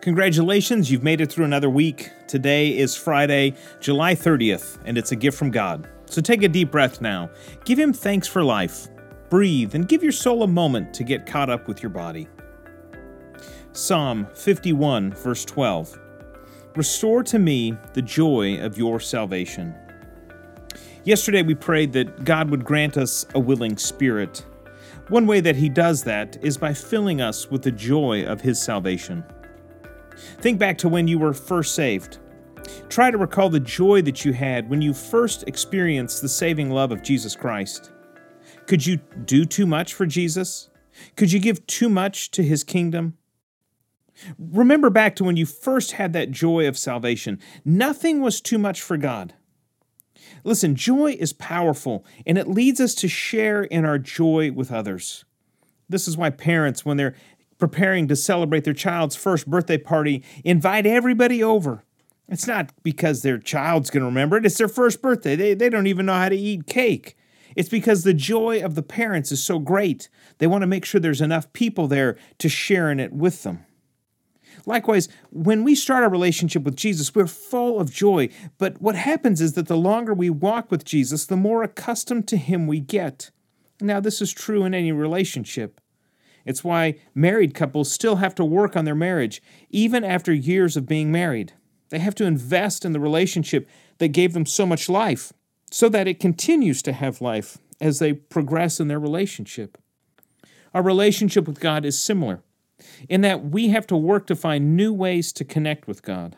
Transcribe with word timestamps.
Congratulations, 0.00 0.90
you've 0.90 1.02
made 1.02 1.20
it 1.20 1.32
through 1.32 1.44
another 1.44 1.68
week. 1.68 2.10
Today 2.28 2.76
is 2.76 2.94
Friday, 2.94 3.54
July 3.80 4.14
30th, 4.14 4.78
and 4.84 4.96
it's 4.96 5.12
a 5.12 5.16
gift 5.16 5.36
from 5.36 5.50
God. 5.50 5.88
So 6.06 6.20
take 6.20 6.42
a 6.42 6.48
deep 6.48 6.70
breath 6.70 7.00
now. 7.00 7.30
Give 7.64 7.78
Him 7.78 7.92
thanks 7.92 8.28
for 8.28 8.44
life. 8.44 8.88
Breathe 9.30 9.74
and 9.74 9.88
give 9.88 10.02
your 10.02 10.12
soul 10.12 10.44
a 10.44 10.46
moment 10.46 10.94
to 10.94 11.04
get 11.04 11.26
caught 11.26 11.50
up 11.50 11.66
with 11.66 11.82
your 11.82 11.90
body. 11.90 12.28
Psalm 13.72 14.26
51, 14.34 15.12
verse 15.12 15.44
12 15.44 15.98
Restore 16.76 17.22
to 17.24 17.38
me 17.38 17.76
the 17.94 18.02
joy 18.02 18.58
of 18.60 18.78
your 18.78 19.00
salvation. 19.00 19.74
Yesterday 21.04 21.42
we 21.42 21.54
prayed 21.54 21.92
that 21.94 22.24
God 22.24 22.50
would 22.50 22.64
grant 22.64 22.96
us 22.96 23.26
a 23.34 23.40
willing 23.40 23.76
spirit. 23.76 24.44
One 25.08 25.26
way 25.26 25.40
that 25.40 25.56
He 25.56 25.68
does 25.68 26.04
that 26.04 26.36
is 26.42 26.56
by 26.58 26.74
filling 26.74 27.20
us 27.20 27.50
with 27.50 27.62
the 27.62 27.70
joy 27.72 28.24
of 28.24 28.40
His 28.40 28.60
salvation. 28.60 29.24
Think 30.16 30.58
back 30.58 30.78
to 30.78 30.88
when 30.88 31.08
you 31.08 31.18
were 31.18 31.32
first 31.32 31.74
saved. 31.74 32.18
Try 32.88 33.10
to 33.10 33.18
recall 33.18 33.48
the 33.48 33.60
joy 33.60 34.02
that 34.02 34.24
you 34.24 34.32
had 34.32 34.68
when 34.68 34.82
you 34.82 34.92
first 34.92 35.44
experienced 35.46 36.22
the 36.22 36.28
saving 36.28 36.70
love 36.70 36.90
of 36.92 37.02
Jesus 37.02 37.36
Christ. 37.36 37.92
Could 38.66 38.84
you 38.84 38.96
do 39.24 39.44
too 39.44 39.66
much 39.66 39.94
for 39.94 40.06
Jesus? 40.06 40.70
Could 41.16 41.32
you 41.32 41.38
give 41.38 41.66
too 41.66 41.88
much 41.88 42.30
to 42.32 42.42
his 42.42 42.64
kingdom? 42.64 43.16
Remember 44.38 44.90
back 44.90 45.14
to 45.16 45.24
when 45.24 45.36
you 45.36 45.46
first 45.46 45.92
had 45.92 46.12
that 46.14 46.30
joy 46.30 46.66
of 46.66 46.78
salvation. 46.78 47.38
Nothing 47.64 48.22
was 48.22 48.40
too 48.40 48.58
much 48.58 48.80
for 48.80 48.96
God. 48.96 49.34
Listen, 50.42 50.74
joy 50.74 51.16
is 51.18 51.32
powerful, 51.32 52.04
and 52.26 52.38
it 52.38 52.48
leads 52.48 52.80
us 52.80 52.94
to 52.96 53.08
share 53.08 53.64
in 53.64 53.84
our 53.84 53.98
joy 53.98 54.50
with 54.52 54.72
others. 54.72 55.24
This 55.88 56.08
is 56.08 56.16
why 56.16 56.30
parents, 56.30 56.84
when 56.84 56.96
they're 56.96 57.14
preparing 57.58 58.08
to 58.08 58.16
celebrate 58.16 58.64
their 58.64 58.74
child's 58.74 59.16
first 59.16 59.48
birthday 59.48 59.78
party, 59.78 60.22
invite 60.44 60.86
everybody 60.86 61.42
over. 61.42 61.84
It's 62.28 62.46
not 62.46 62.72
because 62.82 63.22
their 63.22 63.38
child's 63.38 63.90
going 63.90 64.02
to 64.02 64.06
remember 64.06 64.36
it, 64.36 64.46
it's 64.46 64.58
their 64.58 64.68
first 64.68 65.00
birthday. 65.00 65.36
They, 65.36 65.54
they 65.54 65.68
don't 65.68 65.86
even 65.86 66.06
know 66.06 66.14
how 66.14 66.28
to 66.28 66.36
eat 66.36 66.66
cake. 66.66 67.16
It's 67.54 67.68
because 67.68 68.04
the 68.04 68.14
joy 68.14 68.62
of 68.62 68.74
the 68.74 68.82
parents 68.82 69.32
is 69.32 69.42
so 69.42 69.58
great. 69.58 70.08
They 70.38 70.46
want 70.46 70.62
to 70.62 70.66
make 70.66 70.84
sure 70.84 71.00
there's 71.00 71.22
enough 71.22 71.52
people 71.52 71.88
there 71.88 72.16
to 72.38 72.48
share 72.48 72.90
in 72.90 73.00
it 73.00 73.12
with 73.12 73.44
them. 73.44 73.64
Likewise, 74.66 75.08
when 75.30 75.64
we 75.64 75.74
start 75.74 76.02
our 76.02 76.10
relationship 76.10 76.64
with 76.64 76.76
Jesus, 76.76 77.14
we're 77.14 77.26
full 77.26 77.80
of 77.80 77.92
joy. 77.92 78.28
But 78.58 78.80
what 78.80 78.94
happens 78.94 79.40
is 79.40 79.52
that 79.52 79.68
the 79.68 79.76
longer 79.76 80.12
we 80.12 80.28
walk 80.28 80.70
with 80.70 80.84
Jesus, 80.84 81.24
the 81.26 81.36
more 81.36 81.62
accustomed 81.62 82.26
to 82.28 82.36
Him 82.36 82.66
we 82.66 82.80
get. 82.80 83.30
Now, 83.80 84.00
this 84.00 84.20
is 84.20 84.32
true 84.32 84.64
in 84.64 84.74
any 84.74 84.92
relationship. 84.92 85.80
It's 86.46 86.64
why 86.64 86.94
married 87.14 87.54
couples 87.54 87.92
still 87.92 88.16
have 88.16 88.34
to 88.36 88.44
work 88.44 88.76
on 88.76 88.86
their 88.86 88.94
marriage, 88.94 89.42
even 89.68 90.04
after 90.04 90.32
years 90.32 90.76
of 90.76 90.86
being 90.86 91.12
married. 91.12 91.52
They 91.90 91.98
have 91.98 92.14
to 92.14 92.24
invest 92.24 92.84
in 92.84 92.92
the 92.92 93.00
relationship 93.00 93.68
that 93.98 94.08
gave 94.08 94.32
them 94.32 94.46
so 94.46 94.64
much 94.64 94.88
life 94.88 95.32
so 95.70 95.88
that 95.88 96.06
it 96.06 96.20
continues 96.20 96.82
to 96.82 96.92
have 96.92 97.20
life 97.20 97.58
as 97.80 97.98
they 97.98 98.12
progress 98.12 98.80
in 98.80 98.88
their 98.88 99.00
relationship. 99.00 99.76
Our 100.72 100.82
relationship 100.82 101.46
with 101.46 101.60
God 101.60 101.84
is 101.84 101.98
similar 101.98 102.42
in 103.08 103.22
that 103.22 103.46
we 103.46 103.68
have 103.70 103.86
to 103.88 103.96
work 103.96 104.26
to 104.28 104.36
find 104.36 104.76
new 104.76 104.92
ways 104.92 105.32
to 105.32 105.44
connect 105.44 105.88
with 105.88 106.02
God. 106.02 106.36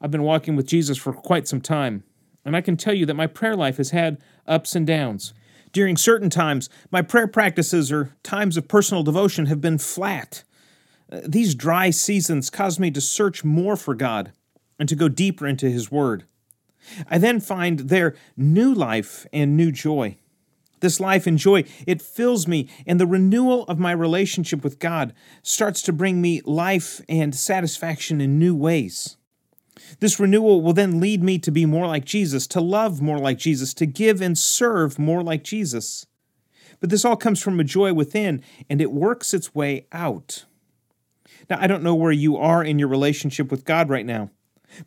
I've 0.00 0.10
been 0.10 0.22
walking 0.22 0.56
with 0.56 0.66
Jesus 0.66 0.98
for 0.98 1.12
quite 1.12 1.48
some 1.48 1.60
time, 1.60 2.04
and 2.44 2.56
I 2.56 2.60
can 2.60 2.76
tell 2.76 2.94
you 2.94 3.06
that 3.06 3.14
my 3.14 3.26
prayer 3.26 3.56
life 3.56 3.78
has 3.78 3.90
had 3.90 4.18
ups 4.46 4.74
and 4.74 4.86
downs. 4.86 5.32
During 5.72 5.96
certain 5.96 6.30
times, 6.30 6.68
my 6.90 7.02
prayer 7.02 7.26
practices 7.26 7.90
or 7.90 8.14
times 8.22 8.56
of 8.56 8.68
personal 8.68 9.02
devotion 9.02 9.46
have 9.46 9.60
been 9.60 9.78
flat. 9.78 10.44
Uh, 11.10 11.20
these 11.24 11.54
dry 11.54 11.90
seasons 11.90 12.50
cause 12.50 12.78
me 12.78 12.90
to 12.90 13.00
search 13.00 13.42
more 13.42 13.76
for 13.76 13.94
God 13.94 14.32
and 14.78 14.88
to 14.88 14.94
go 14.94 15.08
deeper 15.08 15.46
into 15.46 15.70
His 15.70 15.90
Word. 15.90 16.24
I 17.08 17.18
then 17.18 17.40
find 17.40 17.80
there 17.80 18.14
new 18.36 18.74
life 18.74 19.26
and 19.32 19.56
new 19.56 19.72
joy. 19.72 20.18
This 20.80 20.98
life 20.98 21.28
and 21.28 21.38
joy, 21.38 21.64
it 21.86 22.02
fills 22.02 22.48
me, 22.48 22.68
and 22.86 22.98
the 22.98 23.06
renewal 23.06 23.64
of 23.66 23.78
my 23.78 23.92
relationship 23.92 24.64
with 24.64 24.80
God 24.80 25.14
starts 25.42 25.80
to 25.82 25.92
bring 25.92 26.20
me 26.20 26.40
life 26.44 27.00
and 27.08 27.34
satisfaction 27.34 28.20
in 28.20 28.38
new 28.38 28.54
ways. 28.54 29.16
This 30.00 30.20
renewal 30.20 30.62
will 30.62 30.72
then 30.72 31.00
lead 31.00 31.22
me 31.22 31.38
to 31.38 31.50
be 31.50 31.66
more 31.66 31.86
like 31.86 32.04
Jesus, 32.04 32.46
to 32.48 32.60
love 32.60 33.00
more 33.00 33.18
like 33.18 33.38
Jesus, 33.38 33.74
to 33.74 33.86
give 33.86 34.20
and 34.20 34.36
serve 34.36 34.98
more 34.98 35.22
like 35.22 35.44
Jesus. 35.44 36.06
But 36.80 36.90
this 36.90 37.04
all 37.04 37.16
comes 37.16 37.40
from 37.40 37.60
a 37.60 37.64
joy 37.64 37.92
within, 37.92 38.42
and 38.68 38.80
it 38.80 38.92
works 38.92 39.32
its 39.32 39.54
way 39.54 39.86
out. 39.92 40.44
Now, 41.48 41.58
I 41.60 41.66
don't 41.66 41.82
know 41.82 41.94
where 41.94 42.12
you 42.12 42.36
are 42.36 42.64
in 42.64 42.78
your 42.78 42.88
relationship 42.88 43.50
with 43.50 43.64
God 43.64 43.88
right 43.88 44.06
now, 44.06 44.30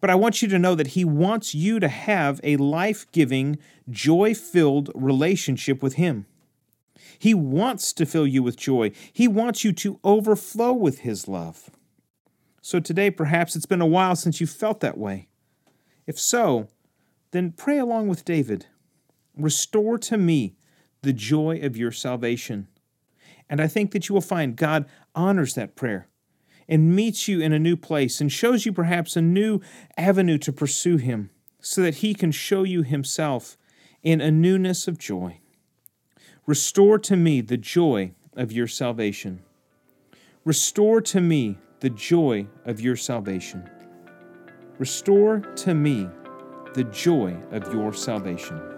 but 0.00 0.10
I 0.10 0.14
want 0.14 0.42
you 0.42 0.48
to 0.48 0.58
know 0.58 0.74
that 0.74 0.88
He 0.88 1.04
wants 1.04 1.54
you 1.54 1.78
to 1.80 1.88
have 1.88 2.40
a 2.42 2.56
life 2.56 3.10
giving, 3.12 3.58
joy 3.88 4.34
filled 4.34 4.90
relationship 4.94 5.82
with 5.82 5.94
Him. 5.94 6.26
He 7.18 7.34
wants 7.34 7.92
to 7.92 8.06
fill 8.06 8.26
you 8.26 8.42
with 8.42 8.56
joy, 8.56 8.92
He 9.12 9.28
wants 9.28 9.64
you 9.64 9.72
to 9.74 10.00
overflow 10.02 10.72
with 10.72 11.00
His 11.00 11.28
love. 11.28 11.70
So 12.66 12.80
today, 12.80 13.10
perhaps 13.10 13.54
it's 13.54 13.66
been 13.66 13.82
a 13.82 13.86
while 13.86 14.16
since 14.16 14.40
you 14.40 14.46
felt 14.46 14.80
that 14.80 14.96
way. 14.96 15.28
If 16.06 16.18
so, 16.18 16.68
then 17.30 17.52
pray 17.52 17.76
along 17.76 18.08
with 18.08 18.24
David 18.24 18.68
Restore 19.36 19.98
to 19.98 20.16
me 20.16 20.56
the 21.02 21.12
joy 21.12 21.60
of 21.62 21.76
your 21.76 21.92
salvation. 21.92 22.68
And 23.50 23.60
I 23.60 23.66
think 23.66 23.90
that 23.90 24.08
you 24.08 24.14
will 24.14 24.22
find 24.22 24.56
God 24.56 24.86
honors 25.14 25.54
that 25.56 25.76
prayer 25.76 26.08
and 26.66 26.96
meets 26.96 27.28
you 27.28 27.38
in 27.38 27.52
a 27.52 27.58
new 27.58 27.76
place 27.76 28.18
and 28.18 28.32
shows 28.32 28.64
you 28.64 28.72
perhaps 28.72 29.14
a 29.14 29.20
new 29.20 29.60
avenue 29.98 30.38
to 30.38 30.50
pursue 30.50 30.96
Him 30.96 31.28
so 31.60 31.82
that 31.82 31.96
He 31.96 32.14
can 32.14 32.32
show 32.32 32.62
you 32.62 32.80
Himself 32.82 33.58
in 34.02 34.22
a 34.22 34.30
newness 34.30 34.88
of 34.88 34.96
joy. 34.96 35.38
Restore 36.46 36.98
to 37.00 37.14
me 37.14 37.42
the 37.42 37.58
joy 37.58 38.12
of 38.34 38.52
your 38.52 38.68
salvation. 38.68 39.42
Restore 40.46 41.02
to 41.02 41.20
me 41.20 41.58
the 41.80 41.90
joy 41.90 42.46
of 42.64 42.80
your 42.80 42.96
salvation. 42.96 43.68
Restore 44.78 45.40
to 45.40 45.74
me 45.74 46.08
the 46.74 46.84
joy 46.84 47.36
of 47.52 47.72
your 47.72 47.92
salvation. 47.92 48.73